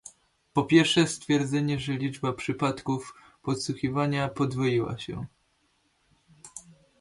[0.53, 3.13] Po pierwsze, twierdzenie, że liczba przypadków
[3.43, 5.25] podsłuchiwania podwoiła się